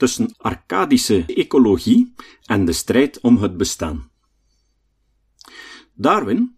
tussen 0.00 0.34
Arcadische 0.36 1.24
ecologie 1.26 2.14
en 2.44 2.64
de 2.64 2.72
strijd 2.72 3.20
om 3.20 3.36
het 3.36 3.56
bestaan. 3.56 4.10
Darwin, 5.94 6.56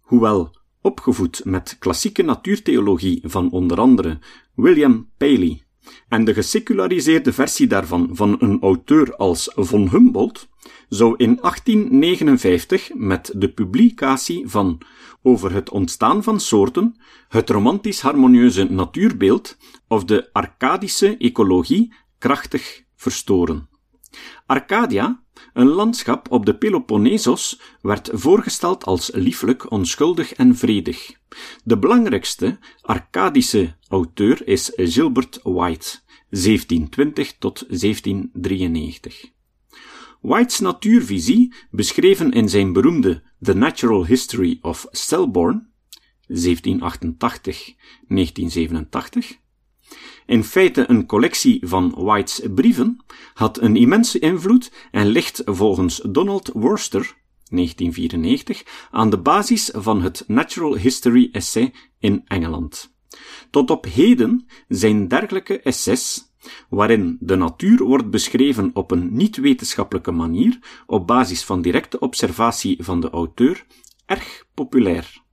hoewel 0.00 0.56
opgevoed 0.80 1.44
met 1.44 1.76
klassieke 1.78 2.22
natuurtheologie 2.22 3.22
van 3.24 3.50
onder 3.50 3.80
andere 3.80 4.18
William 4.54 5.10
Paley 5.16 5.62
en 6.08 6.24
de 6.24 6.34
geseculariseerde 6.34 7.32
versie 7.32 7.66
daarvan 7.66 8.08
van 8.12 8.36
een 8.38 8.60
auteur 8.60 9.16
als 9.16 9.50
von 9.54 9.88
Humboldt, 9.88 10.48
zou 10.88 11.14
in 11.16 11.38
1859 11.40 12.90
met 12.94 13.32
de 13.36 13.48
publicatie 13.48 14.48
van 14.48 14.80
Over 15.22 15.52
het 15.52 15.70
ontstaan 15.70 16.22
van 16.22 16.40
soorten, 16.40 16.96
het 17.28 17.50
romantisch 17.50 18.00
harmonieuze 18.00 18.64
natuurbeeld 18.64 19.56
of 19.88 20.04
de 20.04 20.28
Arcadische 20.32 21.16
ecologie 21.16 21.92
krachtig 22.18 22.84
verstoren. 22.96 23.68
Arcadia, 24.46 25.22
een 25.52 25.66
landschap 25.66 26.30
op 26.30 26.46
de 26.46 26.56
Peloponnesos, 26.56 27.60
werd 27.80 28.10
voorgesteld 28.12 28.84
als 28.84 29.10
lieflijk, 29.14 29.70
onschuldig 29.70 30.32
en 30.32 30.56
vredig. 30.56 31.12
De 31.64 31.78
belangrijkste 31.78 32.58
Arcadische 32.80 33.76
auteur 33.88 34.46
is 34.46 34.72
Gilbert 34.74 35.40
White, 35.42 35.98
1720 36.30 37.38
tot 37.38 37.64
1793. 37.68 39.32
White's 40.20 40.58
natuurvisie, 40.58 41.54
beschreven 41.70 42.32
in 42.32 42.48
zijn 42.48 42.72
beroemde 42.72 43.22
The 43.40 43.54
Natural 43.54 44.06
History 44.06 44.58
of 44.62 44.86
Selborne, 44.90 45.66
1788-1987, 46.28 46.34
in 50.26 50.44
feite 50.44 50.84
een 50.88 51.06
collectie 51.06 51.68
van 51.68 51.94
White's 51.96 52.40
brieven, 52.54 53.04
had 53.34 53.60
een 53.60 53.76
immense 53.76 54.18
invloed 54.18 54.72
en 54.90 55.06
ligt 55.06 55.42
volgens 55.44 56.00
Donald 56.10 56.50
Worcester 56.54 57.16
1994 57.50 58.88
aan 58.90 59.10
de 59.10 59.18
basis 59.18 59.70
van 59.74 60.02
het 60.02 60.24
Natural 60.26 60.76
History 60.76 61.28
Essay 61.32 61.72
in 61.98 62.22
Engeland. 62.24 62.96
Tot 63.50 63.70
op 63.70 63.84
heden 63.84 64.46
zijn 64.68 65.08
dergelijke 65.08 65.60
essays 65.60 66.28
waarin 66.68 67.16
de 67.20 67.36
natuur 67.36 67.84
wordt 67.84 68.10
beschreven 68.10 68.70
op 68.74 68.90
een 68.90 69.08
niet-wetenschappelijke 69.12 70.10
manier, 70.12 70.58
op 70.86 71.06
basis 71.06 71.44
van 71.44 71.62
directe 71.62 71.98
observatie 71.98 72.84
van 72.84 73.00
de 73.00 73.10
auteur, 73.10 73.66
erg 74.06 74.44
populair. 74.54 75.26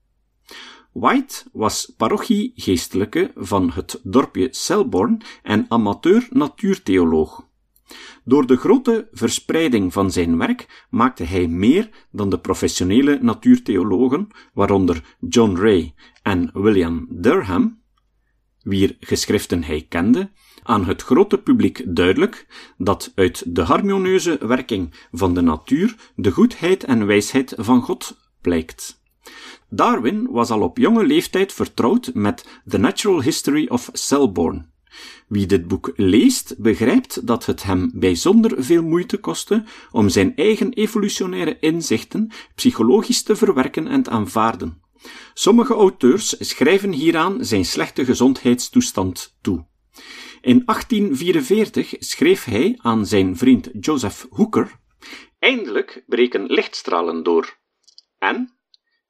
White 0.95 1.43
was 1.51 1.93
parochiegeestelijke 1.97 3.31
van 3.35 3.71
het 3.71 3.99
dorpje 4.03 4.47
Selborne 4.51 5.17
en 5.43 5.65
amateur 5.67 6.27
natuurtheoloog. 6.29 7.47
Door 8.23 8.47
de 8.47 8.55
grote 8.55 9.07
verspreiding 9.11 9.93
van 9.93 10.11
zijn 10.11 10.37
werk 10.37 10.85
maakte 10.89 11.23
hij 11.23 11.47
meer 11.47 11.89
dan 12.11 12.29
de 12.29 12.39
professionele 12.39 13.19
natuurtheologen, 13.21 14.27
waaronder 14.53 15.15
John 15.29 15.55
Ray 15.55 15.93
en 16.23 16.49
William 16.53 17.07
Durham, 17.09 17.81
wier 18.61 18.97
geschriften 18.99 19.63
hij 19.63 19.85
kende, 19.89 20.31
aan 20.63 20.85
het 20.85 21.01
grote 21.01 21.37
publiek 21.37 21.83
duidelijk 21.95 22.47
dat 22.77 23.11
uit 23.15 23.55
de 23.55 23.61
harmonieuze 23.61 24.37
werking 24.47 24.93
van 25.11 25.33
de 25.33 25.41
natuur 25.41 26.11
de 26.15 26.31
goedheid 26.31 26.83
en 26.83 27.05
wijsheid 27.05 27.53
van 27.57 27.81
God 27.81 28.17
blijkt. 28.41 29.03
Darwin 29.69 30.27
was 30.31 30.49
al 30.49 30.61
op 30.61 30.77
jonge 30.77 31.05
leeftijd 31.05 31.53
vertrouwd 31.53 32.11
met 32.13 32.45
The 32.67 32.77
Natural 32.77 33.21
History 33.21 33.67
of 33.67 33.89
Selborne. 33.93 34.65
Wie 35.27 35.45
dit 35.45 35.67
boek 35.67 35.93
leest, 35.95 36.55
begrijpt 36.57 37.27
dat 37.27 37.45
het 37.45 37.63
hem 37.63 37.91
bijzonder 37.93 38.63
veel 38.63 38.83
moeite 38.83 39.17
kostte 39.17 39.63
om 39.91 40.09
zijn 40.09 40.35
eigen 40.35 40.73
evolutionaire 40.73 41.57
inzichten 41.59 42.31
psychologisch 42.55 43.23
te 43.23 43.35
verwerken 43.35 43.87
en 43.87 44.03
te 44.03 44.09
aanvaarden. 44.09 44.81
Sommige 45.33 45.73
auteurs 45.73 46.35
schrijven 46.39 46.91
hieraan 46.91 47.45
zijn 47.45 47.65
slechte 47.65 48.05
gezondheidstoestand 48.05 49.37
toe. 49.41 49.65
In 50.41 50.61
1844 50.65 51.93
schreef 51.99 52.43
hij 52.43 52.79
aan 52.81 53.05
zijn 53.05 53.37
vriend 53.37 53.69
Joseph 53.79 54.27
Hooker: 54.29 54.79
Eindelijk 55.39 56.03
breken 56.07 56.45
lichtstralen 56.45 57.23
door. 57.23 57.57
En 58.17 58.54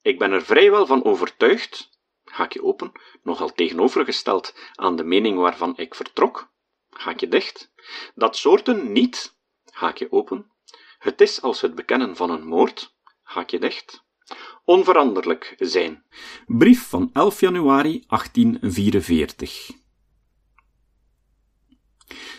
ik 0.06 0.20
ben 0.20 0.32
er 0.32 0.42
vrijwel 0.42 0.86
van 0.86 1.04
overtuigd, 1.04 1.90
haakje 2.24 2.64
open, 2.64 2.92
nogal 3.24 3.54
tegenovergesteld 3.54 4.56
aan 4.76 4.96
de 4.96 5.04
mening 5.04 5.38
waarvan 5.38 5.78
ik 5.78 5.96
vertrok, 5.96 6.52
haakje 6.90 7.28
dicht, 7.28 7.72
dat 8.16 8.38
soorten 8.38 8.92
niet, 8.92 9.38
haakje 9.72 10.12
open, 10.12 10.52
het 11.00 11.22
is 11.22 11.42
als 11.42 11.62
het 11.62 11.76
bekennen 11.76 12.16
van 12.16 12.30
een 12.30 12.46
moord, 12.48 12.96
haakje 13.22 13.60
dicht, 13.60 14.04
onveranderlijk 14.64 15.56
zijn. 15.60 16.04
Brief 16.46 16.88
van 16.88 17.10
11 17.14 17.40
januari 17.40 18.04
1844. 18.08 19.70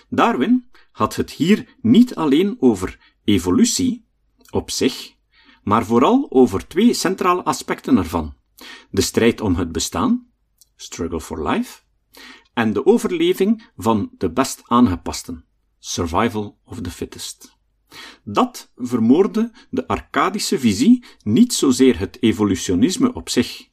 Darwin 0.09 0.71
had 0.93 1.17
het 1.17 1.31
hier 1.31 1.77
niet 1.81 2.15
alleen 2.15 2.57
over 2.61 3.15
evolutie 3.25 4.07
op 4.51 4.71
zich, 4.71 5.16
maar 5.67 5.87
vooral 5.87 6.27
over 6.31 6.67
twee 6.67 6.95
centrale 6.95 7.43
aspecten 7.43 7.97
ervan: 7.97 8.35
de 8.91 9.01
strijd 9.01 9.41
om 9.41 9.55
het 9.55 9.73
bestaan, 9.73 10.27
struggle 10.77 11.21
for 11.21 11.49
life, 11.49 11.81
en 12.53 12.73
de 12.73 12.87
overleving 12.87 13.71
van 13.77 14.11
de 14.19 14.31
best 14.33 14.63
aangepasten, 14.65 15.45
survival 15.79 16.59
of 16.65 16.81
the 16.81 16.91
fittest. 16.91 17.57
Dat 18.25 18.73
vermoorde 18.77 19.53
de 19.71 19.87
Arcadische 19.87 20.59
visie, 20.59 21.05
niet 21.23 21.55
zozeer 21.55 21.99
het 21.99 22.23
evolutionisme 22.23 23.13
op 23.13 23.29
zich. 23.29 23.69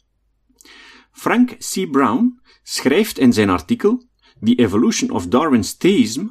Frank 1.11 1.57
C. 1.57 1.91
Brown 1.91 2.39
schrijft 2.63 3.17
in 3.17 3.33
zijn 3.33 3.49
artikel 3.49 4.03
The 4.43 4.55
Evolution 4.55 5.09
of 5.09 5.27
Darwin's 5.27 5.77
Theism 5.77 6.27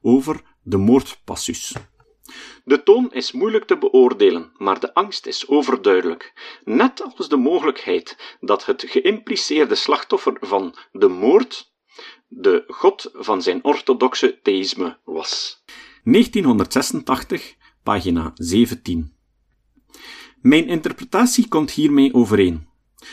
over 0.00 0.42
de 0.62 0.76
moordpassus. 0.76 1.74
De 2.68 2.82
toon 2.82 3.12
is 3.12 3.32
moeilijk 3.32 3.64
te 3.64 3.78
beoordelen, 3.78 4.52
maar 4.56 4.80
de 4.80 4.94
angst 4.94 5.26
is 5.26 5.48
overduidelijk, 5.48 6.32
net 6.64 7.02
als 7.16 7.28
de 7.28 7.36
mogelijkheid 7.36 8.36
dat 8.40 8.66
het 8.66 8.84
geïmpliceerde 8.86 9.74
slachtoffer 9.74 10.36
van 10.40 10.74
de 10.92 11.08
moord 11.08 11.72
de 12.26 12.64
god 12.66 13.10
van 13.12 13.42
zijn 13.42 13.64
orthodoxe 13.64 14.38
theïsme 14.42 14.98
was. 15.04 15.62
1986, 16.02 17.54
pagina 17.82 18.30
17. 18.34 19.16
Mijn 20.40 20.68
interpretatie 20.68 21.48
komt 21.48 21.70
hiermee 21.70 22.14
overeen. 22.14 22.68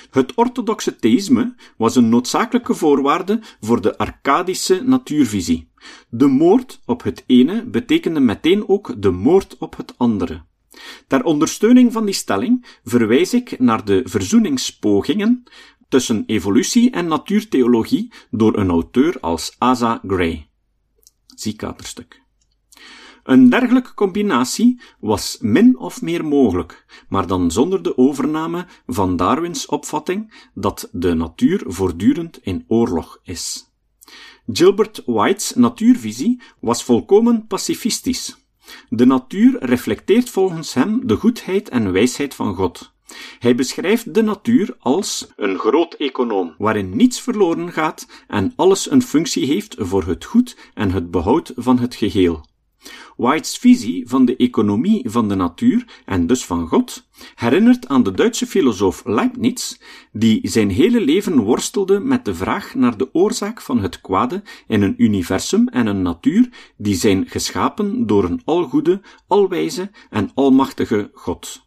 Het 0.09 0.33
orthodoxe 0.35 0.95
theïsme 0.95 1.55
was 1.77 1.95
een 1.95 2.09
noodzakelijke 2.09 2.73
voorwaarde 2.73 3.39
voor 3.61 3.81
de 3.81 3.97
Arcadische 3.97 4.81
natuurvisie. 4.83 5.69
De 6.09 6.27
moord 6.27 6.81
op 6.85 7.03
het 7.03 7.23
ene 7.27 7.65
betekende 7.65 8.19
meteen 8.19 8.67
ook 8.67 9.01
de 9.01 9.11
moord 9.11 9.57
op 9.57 9.77
het 9.77 9.93
andere. 9.97 10.43
Ter 11.07 11.23
ondersteuning 11.23 11.93
van 11.93 12.05
die 12.05 12.13
stelling 12.13 12.79
verwijs 12.83 13.33
ik 13.33 13.59
naar 13.59 13.85
de 13.85 14.01
verzoeningspogingen 14.05 15.43
tussen 15.89 16.23
evolutie 16.25 16.91
en 16.91 17.07
natuurtheologie 17.07 18.11
door 18.31 18.57
een 18.57 18.69
auteur 18.69 19.19
als 19.19 19.55
Asa 19.57 20.01
Gray. 20.07 20.49
Zie 21.35 21.55
katerstuk. 21.55 22.24
Een 23.25 23.49
dergelijke 23.49 23.93
combinatie 23.93 24.81
was 24.99 25.37
min 25.41 25.77
of 25.77 26.01
meer 26.01 26.25
mogelijk, 26.25 26.85
maar 27.09 27.27
dan 27.27 27.51
zonder 27.51 27.83
de 27.83 27.97
overname 27.97 28.65
van 28.87 29.15
Darwins 29.15 29.65
opvatting 29.65 30.47
dat 30.53 30.89
de 30.91 31.13
natuur 31.13 31.63
voortdurend 31.65 32.39
in 32.41 32.65
oorlog 32.67 33.19
is. 33.23 33.71
Gilbert 34.47 35.03
White's 35.05 35.53
natuurvisie 35.55 36.41
was 36.59 36.83
volkomen 36.83 37.47
pacifistisch. 37.47 38.37
De 38.89 39.05
natuur 39.05 39.65
reflecteert 39.65 40.29
volgens 40.29 40.73
hem 40.73 41.07
de 41.07 41.15
goedheid 41.15 41.69
en 41.69 41.91
wijsheid 41.91 42.35
van 42.35 42.55
God. 42.55 42.93
Hij 43.39 43.55
beschrijft 43.55 44.13
de 44.13 44.21
natuur 44.21 44.75
als 44.79 45.27
een 45.35 45.57
groot 45.57 45.93
econoom, 45.93 46.55
waarin 46.57 46.95
niets 46.95 47.21
verloren 47.21 47.71
gaat 47.71 48.07
en 48.27 48.53
alles 48.55 48.91
een 48.91 49.01
functie 49.01 49.45
heeft 49.45 49.75
voor 49.77 50.03
het 50.03 50.25
goed 50.25 50.57
en 50.73 50.91
het 50.91 51.11
behoud 51.11 51.53
van 51.55 51.79
het 51.79 51.95
geheel. 51.95 52.45
White's 53.17 53.57
visie 53.57 54.07
van 54.07 54.25
de 54.25 54.35
economie 54.35 55.09
van 55.09 55.27
de 55.27 55.35
natuur 55.35 56.01
en 56.05 56.27
dus 56.27 56.45
van 56.45 56.67
God 56.67 57.07
herinnert 57.35 57.87
aan 57.87 58.03
de 58.03 58.11
Duitse 58.11 58.47
filosoof 58.47 59.01
Leibniz, 59.05 59.77
die 60.11 60.39
zijn 60.43 60.69
hele 60.69 61.01
leven 61.01 61.39
worstelde 61.39 61.99
met 61.99 62.25
de 62.25 62.35
vraag 62.35 62.75
naar 62.75 62.97
de 62.97 63.13
oorzaak 63.13 63.61
van 63.61 63.81
het 63.81 64.01
kwade 64.01 64.43
in 64.67 64.81
een 64.81 64.95
universum 64.97 65.67
en 65.67 65.87
een 65.87 66.01
natuur 66.01 66.49
die 66.77 66.95
zijn 66.95 67.27
geschapen 67.27 68.07
door 68.07 68.23
een 68.23 68.41
algoede, 68.45 69.01
alwijze 69.27 69.91
en 70.09 70.31
almachtige 70.33 71.09
God. 71.13 71.63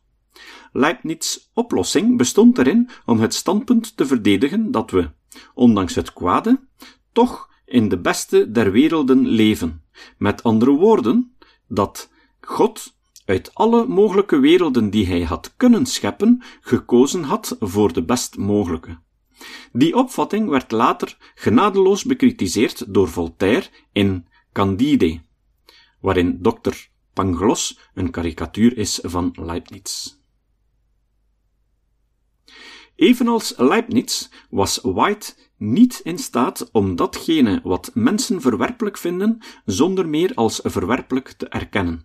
Leibniz' 0.72 1.50
oplossing 1.54 2.16
bestond 2.16 2.58
erin 2.58 2.88
om 3.06 3.20
het 3.20 3.34
standpunt 3.34 3.96
te 3.96 4.06
verdedigen 4.06 4.70
dat 4.70 4.90
we, 4.90 5.10
ondanks 5.54 5.94
het 5.94 6.12
kwade, 6.12 6.60
toch 7.12 7.48
in 7.64 7.88
de 7.88 7.98
beste 7.98 8.50
der 8.50 8.72
werelden 8.72 9.26
leven, 9.26 9.82
Met 10.18 10.42
andere 10.42 10.70
woorden, 10.70 11.36
dat 11.66 12.10
God 12.40 12.96
uit 13.24 13.54
alle 13.54 13.86
mogelijke 13.86 14.38
werelden 14.38 14.90
die 14.90 15.06
hij 15.06 15.22
had 15.22 15.54
kunnen 15.56 15.86
scheppen, 15.86 16.42
gekozen 16.60 17.22
had 17.22 17.56
voor 17.60 17.92
de 17.92 18.04
best 18.04 18.36
mogelijke. 18.36 18.98
Die 19.72 19.96
opvatting 19.96 20.48
werd 20.48 20.70
later 20.70 21.16
genadeloos 21.34 22.04
bekritiseerd 22.04 22.94
door 22.94 23.08
Voltaire 23.08 23.66
in 23.92 24.26
Candide, 24.52 25.20
waarin 26.00 26.38
Dr. 26.42 26.74
Pangloss 27.12 27.78
een 27.94 28.10
karikatuur 28.10 28.76
is 28.76 28.98
van 29.02 29.34
Leibniz. 29.34 30.17
Evenals 32.98 33.54
Leibniz 33.56 34.28
was 34.50 34.78
White 34.82 35.34
niet 35.56 36.00
in 36.02 36.18
staat 36.18 36.68
om 36.72 36.96
datgene 36.96 37.60
wat 37.62 37.90
mensen 37.94 38.40
verwerpelijk 38.40 38.98
vinden, 38.98 39.38
zonder 39.64 40.08
meer 40.08 40.34
als 40.34 40.60
verwerpelijk 40.64 41.28
te 41.28 41.48
erkennen. 41.48 42.04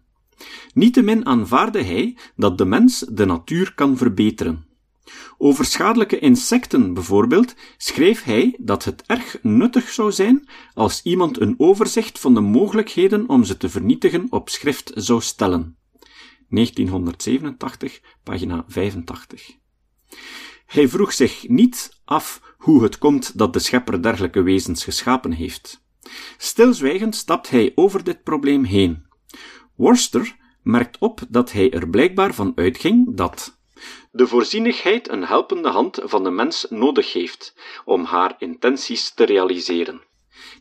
Niettemin 0.74 1.26
aanvaarde 1.26 1.84
hij 1.84 2.18
dat 2.36 2.58
de 2.58 2.66
mens 2.66 3.06
de 3.10 3.26
natuur 3.26 3.74
kan 3.74 3.98
verbeteren. 3.98 4.66
Over 5.38 5.66
schadelijke 5.66 6.20
insecten 6.20 6.94
bijvoorbeeld 6.94 7.56
schreef 7.78 8.24
hij 8.24 8.56
dat 8.60 8.84
het 8.84 9.04
erg 9.06 9.38
nuttig 9.42 9.90
zou 9.90 10.12
zijn 10.12 10.48
als 10.74 11.02
iemand 11.04 11.40
een 11.40 11.56
overzicht 11.58 12.20
van 12.20 12.34
de 12.34 12.42
mogelijkheden 12.42 13.30
om 13.30 13.44
ze 13.44 13.58
te 13.58 13.70
vernietigen 13.70 14.28
op 14.30 14.50
schrift 14.50 14.92
zou 14.96 15.22
stellen. 15.22 15.78
1987, 16.50 18.02
pagina 18.24 18.66
85. 18.68 19.62
Hij 20.66 20.88
vroeg 20.88 21.14
zich 21.14 21.48
niet 21.48 22.02
af 22.06 22.56
hoe 22.58 22.84
het 22.84 22.98
komt 22.98 23.38
dat 23.38 23.54
de 23.54 23.60
schepper 23.60 24.02
dergelijke 24.02 24.42
wezens 24.42 24.84
geschapen 24.84 25.32
heeft. 25.32 25.82
Stilzwijgend 26.38 27.16
stapt 27.16 27.50
hij 27.50 27.72
over 27.76 28.04
dit 28.04 28.24
probleem 28.24 28.64
heen. 28.64 29.06
Worster 29.76 30.36
merkt 30.64 30.98
op 30.98 31.22
dat 31.30 31.52
hij 31.52 31.72
er 31.72 31.90
blijkbaar 31.90 32.34
van 32.34 32.52
uitging 32.56 33.16
dat 33.16 33.62
de 34.12 34.28
voorzienigheid 34.28 35.10
een 35.10 35.24
helpende 35.24 35.70
hand 35.70 36.00
van 36.04 36.24
de 36.24 36.30
mens 36.30 36.66
nodig 36.70 37.14
heeft 37.14 37.56
om 37.86 38.04
haar 38.04 38.36
intenties 38.38 39.14
te 39.14 39.24
realiseren. 39.24 40.02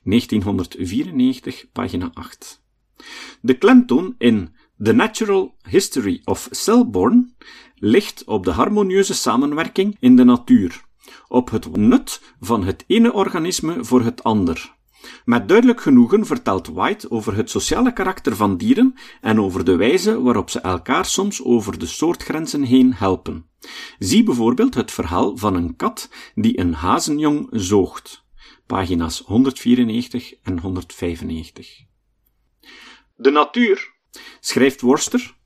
1994, 0.02 1.72
pagina 1.72 2.10
8. 2.14 2.62
De 3.40 3.58
klemtoon 3.58 4.14
in 4.18 4.56
The 4.82 4.92
Natural 4.92 5.56
History 5.68 6.20
of 6.24 6.48
Cellborn 6.50 7.36
ligt 7.84 8.24
op 8.24 8.44
de 8.44 8.50
harmonieuze 8.50 9.14
samenwerking 9.14 9.96
in 10.00 10.16
de 10.16 10.24
natuur, 10.24 10.84
op 11.28 11.50
het 11.50 11.76
nut 11.76 12.20
van 12.40 12.64
het 12.64 12.84
ene 12.86 13.12
organisme 13.12 13.84
voor 13.84 14.02
het 14.02 14.22
ander. 14.22 14.74
Met 15.24 15.48
duidelijk 15.48 15.80
genoegen 15.80 16.26
vertelt 16.26 16.66
White 16.66 17.10
over 17.10 17.36
het 17.36 17.50
sociale 17.50 17.92
karakter 17.92 18.36
van 18.36 18.56
dieren 18.56 18.94
en 19.20 19.40
over 19.40 19.64
de 19.64 19.76
wijze 19.76 20.22
waarop 20.22 20.50
ze 20.50 20.60
elkaar 20.60 21.04
soms 21.04 21.44
over 21.44 21.78
de 21.78 21.86
soortgrenzen 21.86 22.62
heen 22.62 22.94
helpen. 22.94 23.46
Zie 23.98 24.22
bijvoorbeeld 24.22 24.74
het 24.74 24.90
verhaal 24.90 25.36
van 25.36 25.54
een 25.54 25.76
kat 25.76 26.10
die 26.34 26.58
een 26.58 26.74
hazenjong 26.74 27.48
zoogt. 27.50 28.24
Pagina's 28.66 29.22
194 29.26 30.34
en 30.42 30.58
195. 30.58 31.84
De 33.16 33.30
natuur, 33.30 33.92
schrijft 34.40 34.80
Worster, 34.80 35.40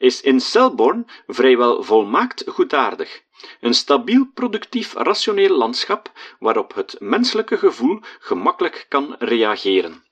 is 0.00 0.20
in 0.20 0.40
Selborne 0.40 1.04
vrijwel 1.26 1.82
volmaakt 1.82 2.44
goedaardig. 2.46 3.22
Een 3.60 3.74
stabiel, 3.74 4.26
productief, 4.34 4.94
rationeel 4.94 5.56
landschap 5.56 6.12
waarop 6.38 6.74
het 6.74 6.96
menselijke 6.98 7.56
gevoel 7.56 8.00
gemakkelijk 8.18 8.86
kan 8.88 9.16
reageren. 9.18 10.02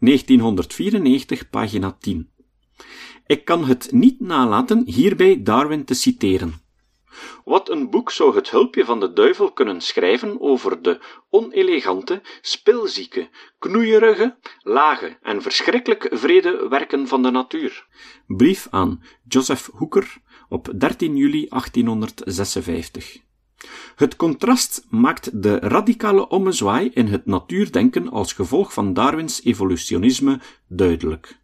1994, 0.00 1.50
pagina 1.50 1.96
10. 2.00 2.30
Ik 3.26 3.44
kan 3.44 3.64
het 3.64 3.92
niet 3.92 4.20
nalaten 4.20 4.82
hierbij 4.86 5.42
Darwin 5.42 5.84
te 5.84 5.94
citeren. 5.94 6.67
Wat 7.48 7.70
een 7.70 7.90
boek 7.90 8.10
zou 8.10 8.34
het 8.34 8.50
hulpje 8.50 8.84
van 8.84 9.00
de 9.00 9.12
duivel 9.12 9.52
kunnen 9.52 9.80
schrijven 9.80 10.40
over 10.40 10.82
de 10.82 11.00
onelegante, 11.30 12.22
spilzieke, 12.40 13.28
knoeierige, 13.58 14.36
lage 14.62 15.18
en 15.22 15.42
verschrikkelijk 15.42 16.08
vrede 16.10 16.68
werken 16.68 17.06
van 17.06 17.22
de 17.22 17.30
natuur. 17.30 17.86
Brief 18.26 18.66
aan 18.70 19.02
Joseph 19.28 19.70
Hooker 19.72 20.16
op 20.48 20.72
13 20.78 21.16
juli 21.16 21.46
1856. 21.48 23.16
Het 23.96 24.16
contrast 24.16 24.86
maakt 24.90 25.42
de 25.42 25.58
radicale 25.58 26.28
ommezwaai 26.28 26.90
in 26.94 27.06
het 27.06 27.26
natuurdenken 27.26 28.08
als 28.10 28.32
gevolg 28.32 28.72
van 28.72 28.92
Darwins 28.92 29.44
evolutionisme 29.44 30.40
duidelijk. 30.66 31.38